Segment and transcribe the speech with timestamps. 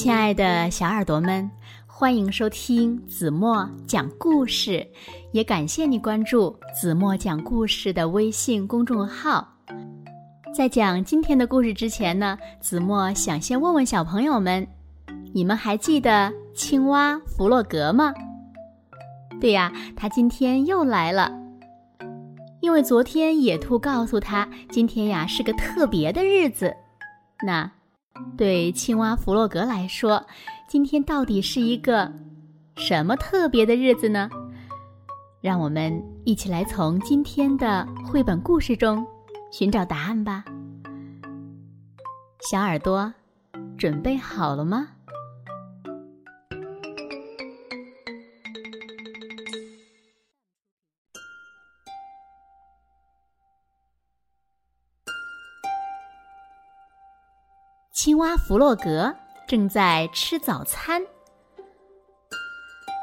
[0.00, 1.50] 亲爱的小耳朵们，
[1.86, 4.88] 欢迎收听子墨讲故事，
[5.30, 9.46] 也感谢你关注子墨讲故事的微信公众号。
[10.56, 14.66] 在讲今天的故事之前呢，子墨想先问问小朋友们：
[15.34, 18.14] 你们还记得青蛙弗洛格吗？
[19.38, 21.30] 对呀，他今天又来了，
[22.62, 26.74] 因为昨天野兔告诉他，今天呀是个特别的日子。
[27.44, 27.70] 那。
[28.36, 30.24] 对青蛙弗洛格来说，
[30.68, 32.12] 今天到底是一个
[32.76, 34.30] 什么特别的日子呢？
[35.40, 39.06] 让我们一起来从今天的绘本故事中
[39.50, 40.44] 寻找答案吧。
[42.50, 43.12] 小耳朵，
[43.76, 44.88] 准备好了吗？
[58.20, 59.14] 蛙弗洛格
[59.48, 61.02] 正在吃早餐。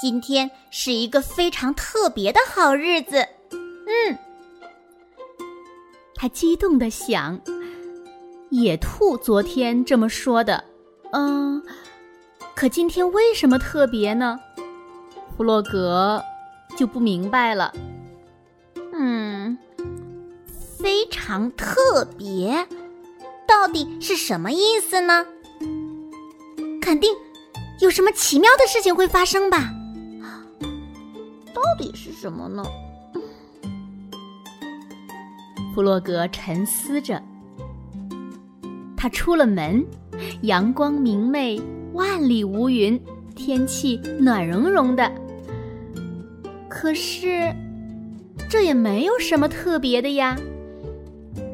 [0.00, 4.18] 今天是一个非常特别的好日子，嗯，
[6.14, 7.38] 他激动的想。
[8.48, 10.64] 野兔昨天这么说的，
[11.12, 11.62] 嗯，
[12.54, 14.40] 可今天为什么特别呢？
[15.36, 16.24] 弗洛格
[16.76, 17.72] 就不明白了。
[18.94, 19.58] 嗯，
[20.78, 22.66] 非常特别。
[23.46, 25.24] 到底是什么意思呢？
[26.80, 27.14] 肯定
[27.80, 29.72] 有什么奇妙的事情会发生吧？
[31.54, 32.64] 到底是什么呢？
[35.74, 37.22] 弗洛格沉思着。
[38.96, 39.84] 他出了门，
[40.42, 41.60] 阳光明媚，
[41.92, 43.00] 万里无云，
[43.34, 45.10] 天气暖融融的。
[46.68, 47.54] 可是，
[48.48, 50.36] 这也没有什么特别的呀。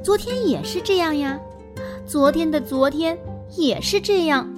[0.03, 1.39] 昨天也是这样呀。
[2.09, 3.19] 昨天的昨天
[3.55, 4.49] 也是这样，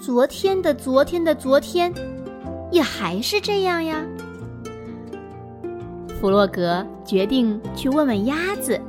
[0.00, 1.92] 昨天的昨天的昨天，
[2.70, 4.06] 也还是这样呀。
[6.20, 8.80] 弗洛格决定去问问鸭子：“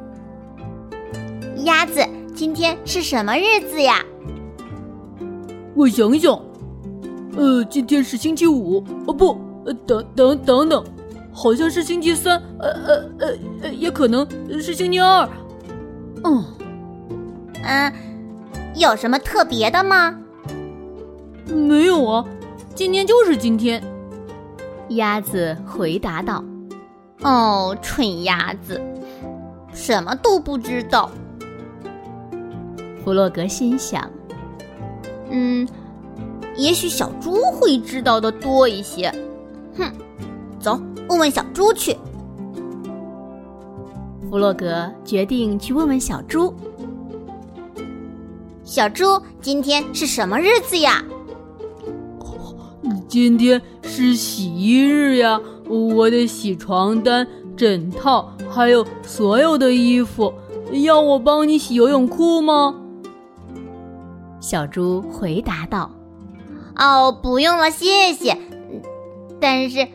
[1.66, 4.06] 鸭子，今天是什么日子呀？”
[5.73, 6.39] 我想想，
[7.35, 9.35] 呃，今天是星期五，哦不，
[9.88, 10.85] 等等等等，
[11.33, 14.27] 好像是星期三，呃呃呃呃，也可能
[14.61, 15.27] 是星期二，
[16.23, 16.45] 嗯。
[17.63, 17.94] 嗯，
[18.75, 20.17] 有什么特别的吗？
[21.47, 22.25] 没有啊，
[22.73, 23.81] 今天就是今天。
[24.89, 26.44] 鸭子回答道
[27.23, 28.81] ：“哦，蠢鸭子，
[29.73, 31.09] 什么都不知道。”
[33.03, 34.09] 弗洛格心想
[35.31, 35.67] ：“嗯，
[36.57, 39.09] 也许小猪会知道的多一些。”
[39.77, 39.89] 哼，
[40.59, 40.77] 走，
[41.07, 41.95] 问问小猪去。
[44.29, 46.53] 弗洛格决定去问问小猪。
[48.71, 51.03] 小猪，今天是什么日子呀？
[53.05, 55.41] 今天是洗衣日呀！
[55.67, 57.27] 我得洗床单、
[57.57, 60.33] 枕套，还有所有的衣服。
[60.85, 62.73] 要我帮你洗游泳裤吗？
[64.39, 65.91] 小猪回答道
[66.79, 68.38] ：“哦，不用了，谢谢。
[69.41, 69.85] 但是，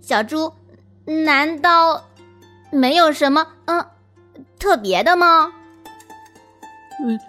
[0.00, 0.50] 小猪，
[1.04, 2.04] 难道
[2.72, 3.84] 没有什么嗯
[4.58, 5.52] 特别的吗？”
[7.04, 7.20] 嗯。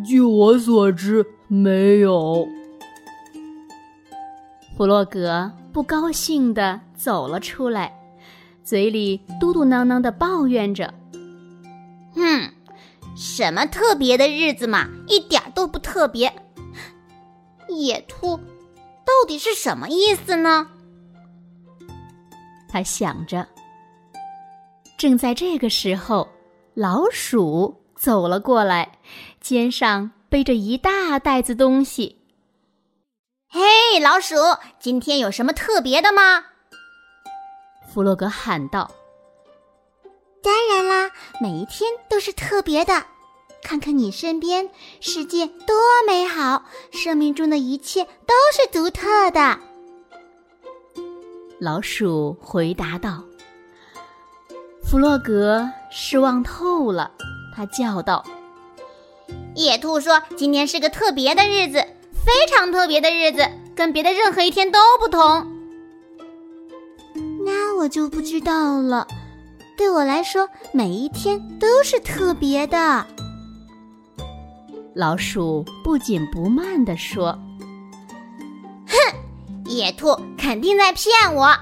[0.00, 2.48] 据我所知，没有。
[4.76, 7.92] 弗洛格不高兴的走了出来，
[8.64, 10.92] 嘴里嘟嘟囔囔的抱怨着
[12.16, 12.50] ：“哼，
[13.14, 16.32] 什么特别的日子嘛，一点都不特别。
[17.68, 18.36] 野兔
[19.04, 20.68] 到底是什么意思呢？”
[22.66, 23.46] 他想着。
[24.96, 26.26] 正在这个时候，
[26.74, 27.81] 老鼠。
[28.02, 28.98] 走了过来，
[29.40, 32.18] 肩上背着一大袋子东西。
[33.48, 34.34] 嘿，老鼠，
[34.80, 36.46] 今天有什么特别的吗？
[37.88, 38.90] 弗洛格喊道。
[40.42, 43.04] 当然啦，每一天都是特别的。
[43.62, 44.68] 看看你身边，
[45.00, 49.60] 世界多美好，生命中的一切都是独特的。
[51.60, 53.22] 老鼠回答道。
[54.82, 57.08] 弗洛格失望透了。
[57.54, 58.24] 他叫道
[59.54, 65.46] ：“野兔说，今天是个特别的日子，非常特别的日子，跟别的任何一天都不同。”
[67.44, 69.06] 那我就不知道了。
[69.76, 73.06] 对我来说，每一天都是特别的。
[74.94, 77.38] 老鼠不紧不慢地说
[78.86, 78.96] ：“哼，
[79.66, 81.54] 野兔肯定在骗我。”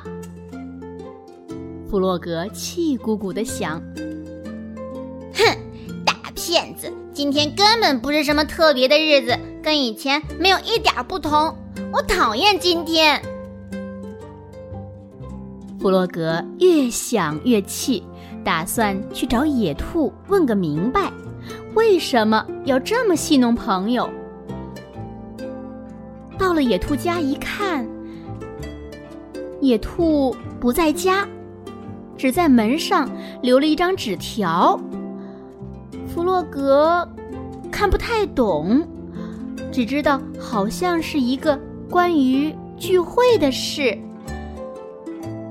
[1.88, 3.82] 弗洛格气鼓鼓的想。
[6.50, 6.92] 骗子！
[7.12, 11.56] 今天根本不是什么特别的日子，跟以前没有一点不同。
[11.92, 13.22] 我讨厌今天。
[15.78, 18.02] 弗洛格越想越气，
[18.42, 21.12] 打算去找野兔问个明白，
[21.74, 24.10] 为什么要这么戏弄朋友。
[26.36, 27.88] 到了野兔家一看，
[29.60, 31.28] 野兔不在家，
[32.16, 33.08] 只在门上
[33.40, 34.76] 留了一张纸条。
[36.12, 37.08] 弗洛格
[37.70, 38.86] 看不太懂，
[39.70, 41.58] 只知道好像是一个
[41.88, 43.96] 关于聚会的事。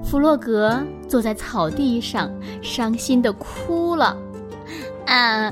[0.04, 2.30] 弗洛格坐在草地上，
[2.62, 4.18] 伤心的哭了。
[5.06, 5.52] 啊，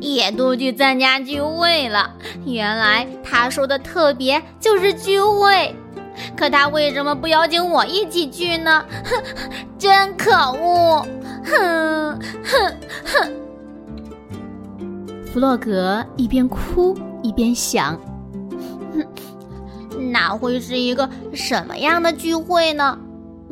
[0.00, 2.14] 野兔去参加聚会了。
[2.44, 5.74] 原来他说的特别就是聚会，
[6.36, 8.84] 可他为什么不邀请我一起去呢？
[9.04, 9.22] 哼，
[9.78, 11.06] 真可恶！
[11.44, 12.74] 哼哼
[13.04, 13.32] 哼！
[15.38, 17.96] 弗洛格一边哭一边想：
[20.10, 22.98] 那会是一个什么样的聚会呢？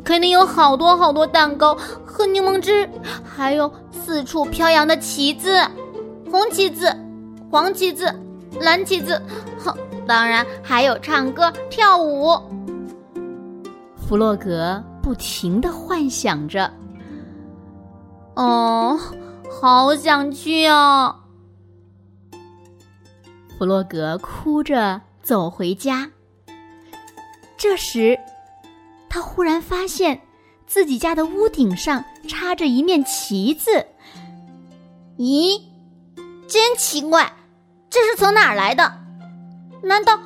[0.03, 1.73] 肯定有好多好多蛋糕
[2.05, 2.89] 和柠檬汁，
[3.23, 5.65] 还有四处飘扬的旗子，
[6.29, 6.93] 红旗子、
[7.49, 8.13] 黄旗子、
[8.59, 9.21] 蓝旗子，
[9.57, 9.73] 哼，
[10.05, 12.37] 当然还有唱歌跳舞。
[13.95, 16.69] 弗洛格不停的幻想着，
[18.35, 18.99] 哦，
[19.61, 21.15] 好想去啊！
[23.57, 26.11] 弗洛格哭着走回家，
[27.57, 28.17] 这时。
[29.09, 30.21] 他忽然发现，
[30.67, 33.87] 自己家的屋顶上插着一面旗子。
[35.17, 35.59] 咦，
[36.47, 37.33] 真奇怪，
[37.89, 38.93] 这是从哪儿来的？
[39.81, 40.19] 难道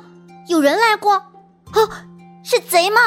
[0.48, 1.14] 有人来过？
[1.14, 1.88] 哦，
[2.42, 3.00] 是贼吗？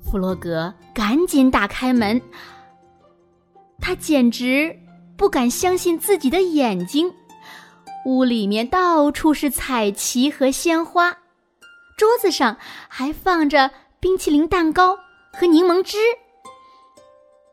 [0.00, 2.22] 弗洛格赶紧打开门，
[3.80, 4.74] 他简直
[5.16, 7.12] 不敢相信自己的眼睛。
[8.04, 11.18] 屋里面到处是彩旗和鲜花。
[11.96, 12.56] 桌子上
[12.88, 13.70] 还放着
[14.00, 14.98] 冰淇淋蛋糕
[15.32, 15.98] 和柠檬汁，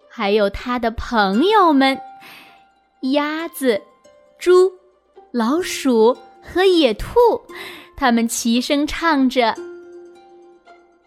[0.09, 1.99] 还有他的朋友们：
[3.01, 3.81] 鸭子、
[4.39, 4.71] 猪、
[5.31, 7.09] 老鼠和野兔。
[7.97, 9.55] 他们齐声唱着：“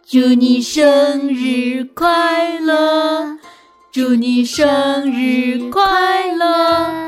[0.04, 3.38] 祝你生日快乐，
[3.92, 6.99] 祝你生日快乐，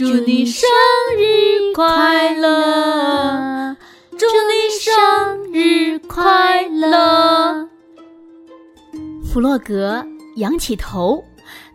[0.00, 0.66] 祝你生
[1.18, 3.76] 日快乐。”
[4.16, 7.68] 祝你生日快乐！
[9.22, 10.02] 弗洛格
[10.36, 11.22] 仰起头，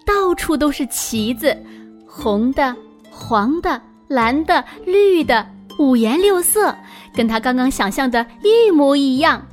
[0.03, 1.55] 到处都是旗子，
[2.07, 2.75] 红的、
[3.11, 6.75] 黄的、蓝的、绿的，五颜六色，
[7.15, 9.45] 跟他刚刚想象的一模一样。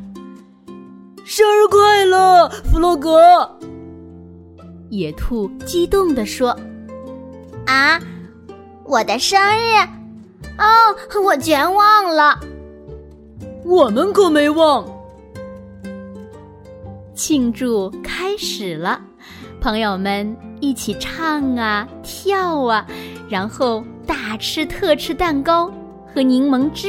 [1.26, 3.58] 生日快乐，弗洛格！
[4.88, 6.58] 野兔激动地说
[7.66, 8.00] ：“啊，
[8.92, 9.88] 我的生日！
[10.58, 10.94] 哦，
[11.24, 12.38] 我全忘了。”
[13.64, 14.86] 我们可没忘。
[17.14, 19.00] 庆祝开始了，
[19.62, 22.86] 朋友们一起唱啊跳啊，
[23.30, 25.72] 然后大吃特吃蛋糕
[26.14, 26.88] 和柠檬汁。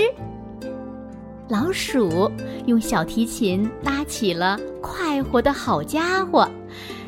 [1.47, 2.29] 老鼠
[2.65, 6.45] 用小提琴拉起了快活的好家伙，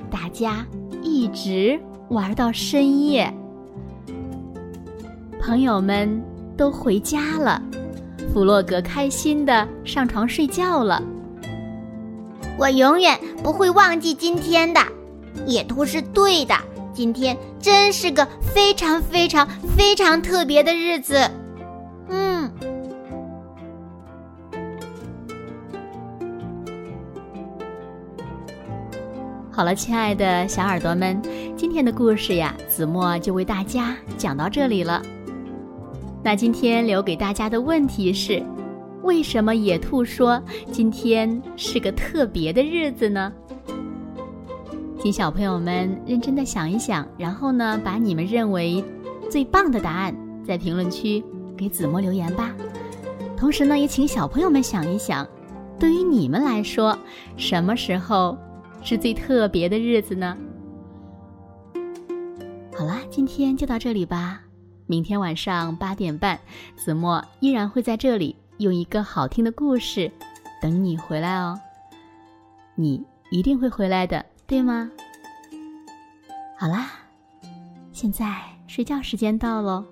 [0.09, 0.65] 大家
[1.01, 1.77] 一直
[2.07, 3.29] 玩到深夜。
[5.45, 6.09] 朋友们
[6.57, 7.61] 都回家了。
[8.33, 10.99] 弗洛格开心的上床睡觉了。
[12.57, 14.81] 我永远不会忘记今天的。
[15.45, 16.55] 野兔是对的，
[16.95, 21.15] 今天真是个非常非常非常特别的日子。
[22.09, 22.51] 嗯。
[29.51, 31.21] 好了，亲爱的小耳朵们，
[31.55, 34.99] 今天的故事呀，子墨就为大家讲到这里了。
[36.25, 38.43] 那今天留给大家的问题是：
[39.03, 40.41] 为什么野兔说
[40.71, 43.31] 今天是个特别的日子呢？
[44.99, 48.83] 请小朋友们认真的想一想，然后呢，把你们认为
[49.29, 51.23] 最棒的答案在评论区
[51.55, 52.51] 给子墨留言吧。
[53.37, 55.27] 同时呢，也请小朋友们想一想，
[55.77, 56.97] 对于你们来说，
[57.37, 58.35] 什么时候
[58.81, 60.35] 是最特别的日子呢？
[62.75, 64.41] 好啦，今天就到这里吧。
[64.87, 66.39] 明天晚上八点半，
[66.75, 70.11] 子墨依然会在这里用一个好听的故事
[70.61, 71.59] 等你回来哦。
[72.75, 74.89] 你一定会回来的，对吗？
[76.57, 76.91] 好啦，
[77.91, 79.83] 现在睡觉时间到喽，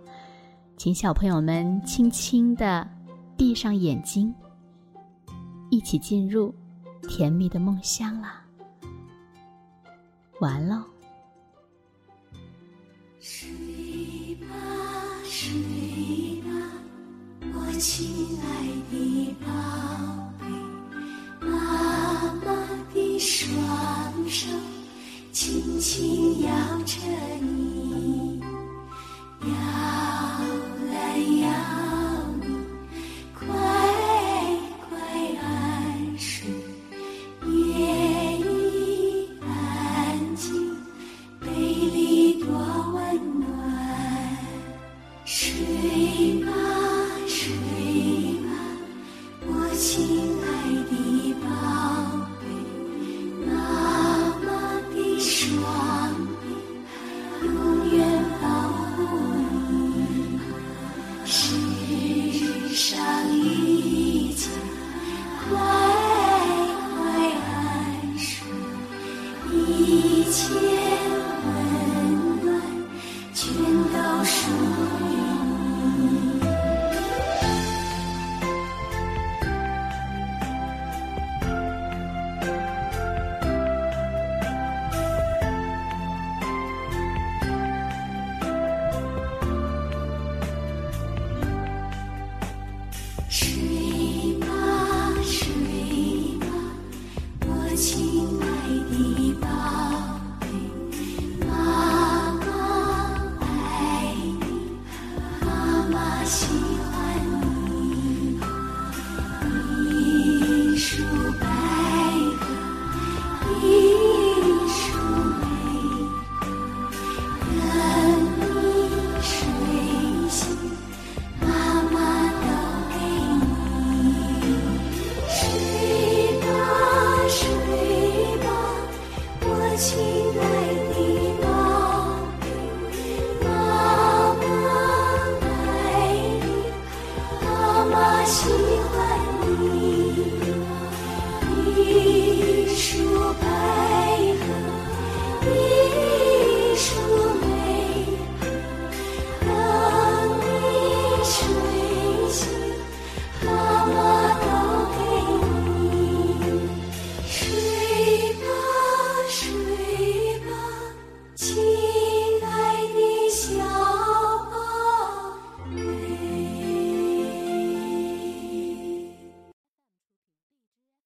[0.77, 2.87] 请小朋友们轻轻的
[3.35, 4.33] 闭上眼睛，
[5.71, 6.53] 一起进入
[7.07, 8.45] 甜蜜的梦乡啦。
[10.39, 10.83] 完喽。
[17.73, 19.49] 我亲爱的宝
[20.39, 20.45] 贝
[21.39, 23.49] 妈妈的双
[24.29, 24.47] 手
[25.31, 26.51] 轻轻摇
[26.85, 26.99] 着
[27.41, 28.22] 你。